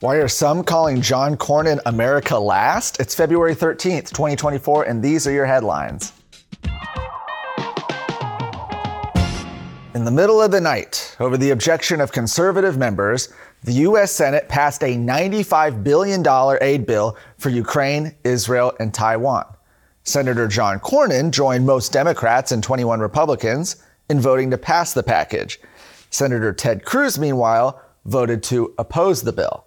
[0.00, 3.00] Why are some calling John Cornyn America last?
[3.00, 6.12] It's February 13th, 2024, and these are your headlines.
[9.94, 13.32] In the middle of the night, over the objection of conservative members,
[13.64, 14.12] the U.S.
[14.12, 16.22] Senate passed a $95 billion
[16.60, 19.46] aid bill for Ukraine, Israel, and Taiwan.
[20.04, 23.76] Senator John Cornyn joined most Democrats and 21 Republicans
[24.10, 25.58] in voting to pass the package.
[26.10, 29.62] Senator Ted Cruz, meanwhile, voted to oppose the bill.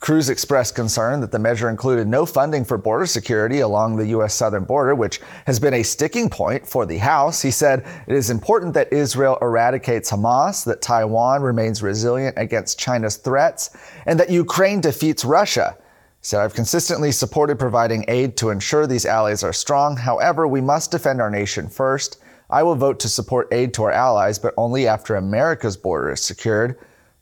[0.00, 4.32] Cruz expressed concern that the measure included no funding for border security along the U.S.
[4.32, 7.42] southern border, which has been a sticking point for the House.
[7.42, 13.16] He said it is important that Israel eradicates Hamas, that Taiwan remains resilient against China's
[13.16, 15.76] threats, and that Ukraine defeats Russia.
[15.76, 19.96] He said, I've consistently supported providing aid to ensure these allies are strong.
[19.96, 22.20] However, we must defend our nation first.
[22.50, 26.20] I will vote to support aid to our allies, but only after America's border is
[26.20, 26.78] secured.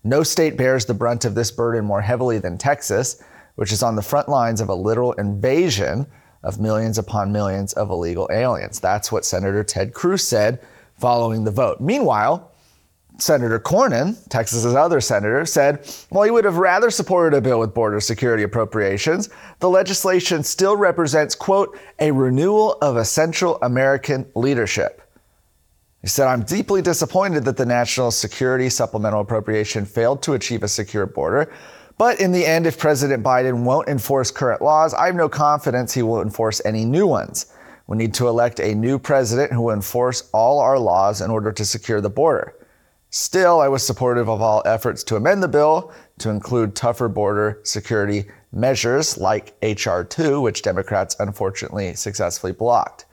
[0.07, 3.21] No state bears the brunt of this burden more heavily than Texas,
[3.57, 6.07] which is on the front lines of a literal invasion
[6.45, 8.79] of millions upon millions of illegal aliens.
[8.79, 10.61] That's what Senator Ted Cruz said
[10.95, 11.81] following the vote.
[11.81, 12.53] Meanwhile,
[13.19, 17.75] Senator Cornyn, Texas's other senator, said while he would have rather supported a bill with
[17.75, 25.03] border security appropriations, the legislation still represents, quote, a renewal of essential American leadership.
[26.03, 30.69] He said, I'm deeply disappointed that the National Security Supplemental Appropriation failed to achieve a
[30.69, 31.53] secure border.
[31.99, 35.95] But in the end, if President Biden won't enforce current laws, I have no confidence
[35.95, 37.47] he will enforce any new ones.
[37.87, 41.53] We need to elect a new president who will enforce all our laws in order
[41.53, 42.55] to secure the border.
[43.11, 47.61] Still, I was supportive of all efforts to amend the bill to include tougher border
[47.63, 50.05] security measures like H.R.
[50.05, 53.06] 2, which Democrats unfortunately successfully blocked.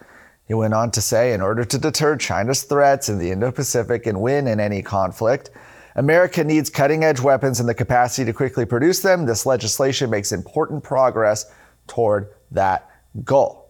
[0.47, 4.05] He went on to say in order to deter China's threats in the Indo Pacific
[4.05, 5.49] and win in any conflict,
[5.95, 9.25] America needs cutting edge weapons and the capacity to quickly produce them.
[9.25, 11.51] This legislation makes important progress
[11.87, 12.89] toward that
[13.23, 13.69] goal.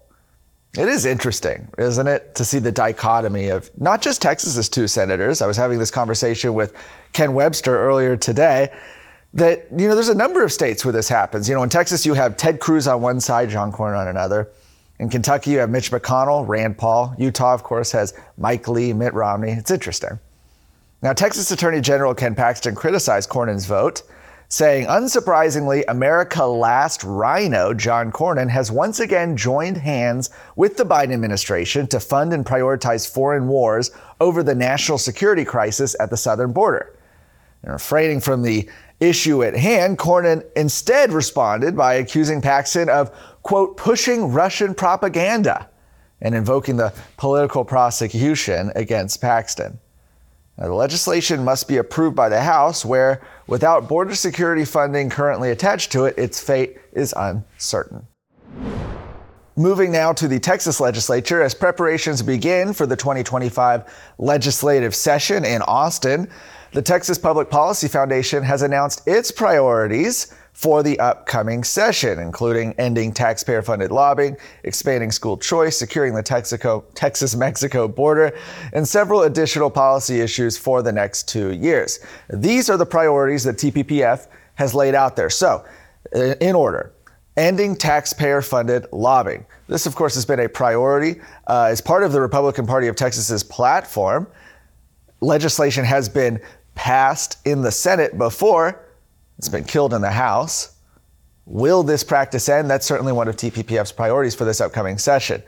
[0.75, 5.41] It is interesting, isn't it, to see the dichotomy of not just Texas's two senators.
[5.41, 6.73] I was having this conversation with
[7.11, 8.71] Ken Webster earlier today
[9.35, 11.47] that, you know, there's a number of states where this happens.
[11.47, 14.49] You know, in Texas, you have Ted Cruz on one side, John Cornyn on another.
[15.03, 17.13] In Kentucky, you have Mitch McConnell, Rand Paul.
[17.17, 19.51] Utah, of course, has Mike Lee, Mitt Romney.
[19.51, 20.17] It's interesting.
[21.01, 24.03] Now, Texas Attorney General Ken Paxton criticized Cornyn's vote,
[24.47, 31.11] saying, unsurprisingly, America last RINO John Cornyn has once again joined hands with the Biden
[31.11, 36.53] administration to fund and prioritize foreign wars over the national security crisis at the southern
[36.53, 36.97] border.
[37.63, 38.69] And refraining from the
[39.03, 43.11] issue at hand, Cornyn instead responded by accusing Paxton of
[43.43, 45.69] quote, pushing Russian propaganda
[46.21, 49.79] and invoking the political prosecution against Paxton.
[50.57, 55.51] Now, the legislation must be approved by the House, where, without border security funding currently
[55.51, 58.07] attached to it, its fate is uncertain.
[59.55, 63.83] Moving now to the Texas legislature as preparations begin for the 2025
[64.17, 66.29] legislative session in Austin,
[66.73, 73.11] the Texas Public Policy Foundation has announced its priorities for the upcoming session, including ending
[73.11, 76.23] taxpayer funded lobbying, expanding school choice, securing the
[76.95, 78.37] Texas Mexico border,
[78.73, 81.99] and several additional policy issues for the next two years.
[82.29, 85.29] These are the priorities that TPPF has laid out there.
[85.29, 85.65] So,
[86.13, 86.93] in order,
[87.37, 89.45] ending taxpayer funded lobbying.
[89.67, 92.95] This, of course, has been a priority uh, as part of the Republican Party of
[92.95, 94.27] Texas's platform.
[95.21, 96.39] Legislation has been
[96.75, 98.83] passed in the Senate before
[99.37, 100.75] it's been killed in the House.
[101.45, 102.69] Will this practice end?
[102.69, 105.43] That's certainly one of TPPF's priorities for this upcoming session.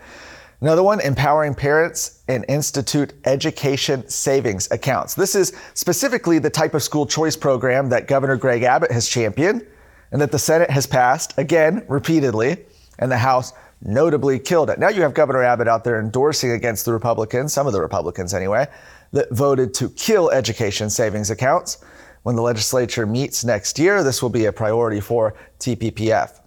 [0.62, 5.14] Another one, empowering parents and institute education savings accounts.
[5.14, 9.66] This is specifically the type of school choice program that Governor Greg Abbott has championed
[10.12, 12.58] and that the Senate has passed, again, repeatedly,
[13.00, 14.80] and the House notably killed it.
[14.80, 18.34] Now you have Governor Abbott out there endorsing against the Republicans, some of the Republicans
[18.34, 18.68] anyway,
[19.16, 21.78] that voted to kill education savings accounts.
[22.24, 26.41] When the legislature meets next year, this will be a priority for TPPF.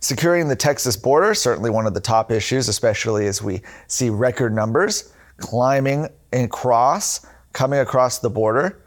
[0.00, 4.52] Securing the Texas border, certainly one of the top issues, especially as we see record
[4.52, 8.82] numbers climbing across, coming across the border.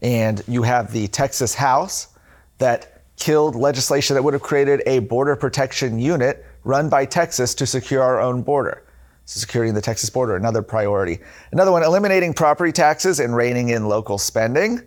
[0.00, 2.08] And you have the Texas House
[2.56, 7.66] that killed legislation that would have created a border protection unit run by Texas to
[7.66, 8.83] secure our own border.
[9.26, 11.20] So securing the Texas border, another priority.
[11.52, 14.80] Another one, eliminating property taxes and reining in local spending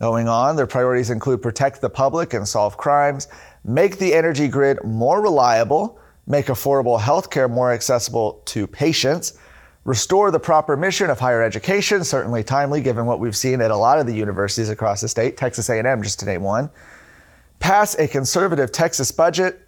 [0.00, 0.56] going on.
[0.56, 3.28] Their priorities include protect the public and solve crimes,
[3.64, 9.38] make the energy grid more reliable, make affordable health care more accessible to patients,
[9.84, 13.76] restore the proper mission of higher education, certainly timely given what we've seen at a
[13.76, 16.70] lot of the universities across the state, Texas A&M just to name one.
[17.58, 19.66] pass a conservative Texas budget,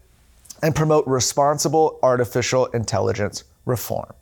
[0.62, 4.12] and promote responsible artificial intelligence reform.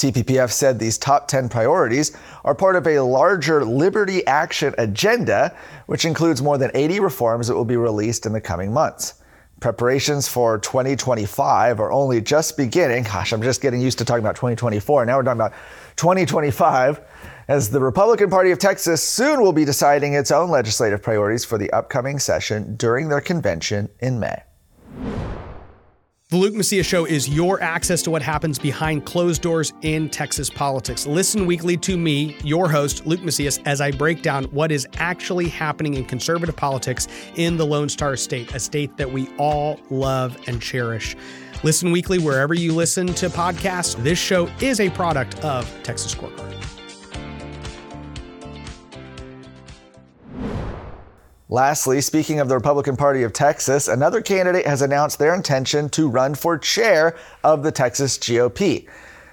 [0.00, 5.54] TPPF said these top 10 priorities are part of a larger Liberty Action agenda,
[5.86, 9.14] which includes more than 80 reforms that will be released in the coming months.
[9.60, 13.02] Preparations for 2025 are only just beginning.
[13.02, 15.04] Gosh, I'm just getting used to talking about 2024.
[15.04, 15.52] Now we're talking about
[15.96, 17.02] 2025,
[17.48, 21.58] as the Republican Party of Texas soon will be deciding its own legislative priorities for
[21.58, 24.40] the upcoming session during their convention in May.
[26.30, 30.48] The Luke Macias Show is your access to what happens behind closed doors in Texas
[30.48, 31.04] politics.
[31.04, 35.48] Listen weekly to me, your host, Luke Macias, as I break down what is actually
[35.48, 40.38] happening in conservative politics in the Lone Star State, a state that we all love
[40.46, 41.16] and cherish.
[41.64, 44.00] Listen weekly wherever you listen to podcasts.
[44.00, 46.79] This show is a product of Texas Scorecard.
[51.52, 56.08] Lastly, speaking of the Republican Party of Texas, another candidate has announced their intention to
[56.08, 58.88] run for chair of the Texas GOP.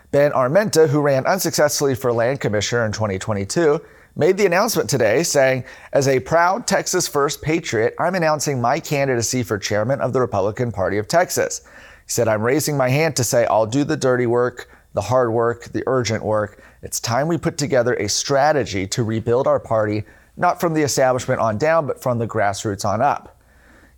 [0.09, 3.79] Ben Armenta, who ran unsuccessfully for land commissioner in 2022,
[4.15, 9.43] made the announcement today saying, As a proud Texas First patriot, I'm announcing my candidacy
[9.43, 11.61] for chairman of the Republican Party of Texas.
[11.67, 15.31] He said, I'm raising my hand to say I'll do the dirty work, the hard
[15.31, 16.63] work, the urgent work.
[16.81, 20.03] It's time we put together a strategy to rebuild our party
[20.38, 23.38] not from the establishment on down, but from the grassroots on up.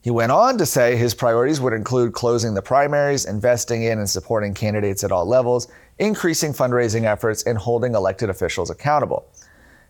[0.02, 4.10] He went on to say his priorities would include closing the primaries, investing in and
[4.10, 9.28] supporting candidates at all levels, increasing fundraising efforts, and holding elected officials accountable.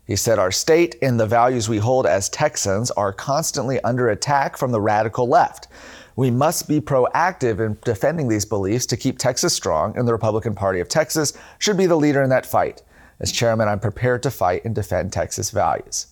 [0.05, 4.57] He said our state and the values we hold as Texans are constantly under attack
[4.57, 5.67] from the radical left.
[6.15, 10.55] We must be proactive in defending these beliefs to keep Texas strong, and the Republican
[10.55, 12.81] Party of Texas should be the leader in that fight.
[13.19, 16.07] As chairman, I'm prepared to fight and defend Texas values.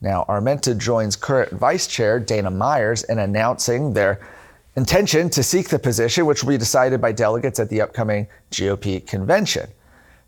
[0.00, 4.20] Now, Armenta joins current Vice Chair Dana Myers in announcing their
[4.76, 9.04] intention to seek the position, which will be decided by delegates at the upcoming GOP
[9.06, 9.68] convention.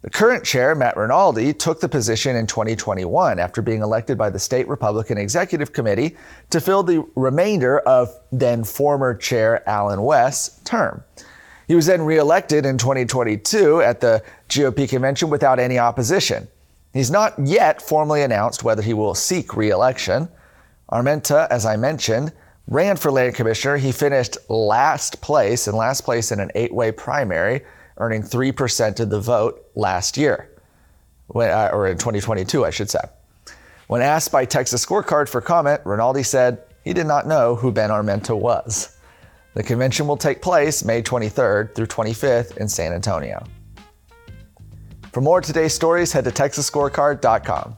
[0.03, 4.39] The current chair, Matt Rinaldi, took the position in 2021 after being elected by the
[4.39, 6.17] state Republican Executive Committee
[6.49, 11.05] to fill the remainder of then former chair Allen West's term.
[11.69, 16.49] He was then reelected in 2022 at the GOP convention without any opposition.
[16.93, 20.29] He's not yet formally announced whether he will seek re election.
[20.91, 22.33] Armenta, as I mentioned,
[22.67, 23.77] ran for land commissioner.
[23.77, 27.63] He finished last place and last place in an eight way primary,
[27.99, 30.51] earning 3% of the vote last year,
[31.35, 33.01] uh, or in 2022, I should say.
[33.87, 37.91] When asked by Texas Scorecard for comment, Rinaldi said he did not know who Ben
[37.91, 38.97] Armenta was.
[39.55, 43.45] The convention will take place May 23rd through 25th in San Antonio.
[45.13, 47.77] For more today's stories, head to TexasScorecard.com.